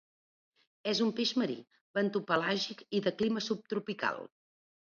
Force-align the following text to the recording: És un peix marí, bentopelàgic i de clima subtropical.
És 0.93 1.01
un 1.07 1.11
peix 1.19 1.33
marí, 1.41 1.57
bentopelàgic 1.99 2.81
i 3.01 3.03
de 3.09 3.17
clima 3.21 3.47
subtropical. 3.51 4.23